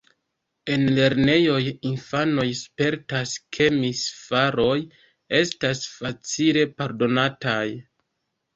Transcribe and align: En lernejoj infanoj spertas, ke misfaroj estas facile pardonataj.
En 0.75 0.85
lernejoj 0.99 1.59
infanoj 1.89 2.45
spertas, 2.61 3.35
ke 3.59 3.69
misfaroj 3.77 4.75
estas 5.43 5.85
facile 6.01 6.67
pardonataj. 6.83 7.65